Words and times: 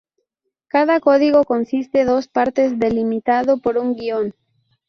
Cada 0.67 0.99
código 0.99 1.43
consiste 1.43 2.05
dos 2.05 2.27
partes, 2.27 2.79
delimitado 2.79 3.59
por 3.59 3.77
un 3.77 3.93
guion. 3.95 4.33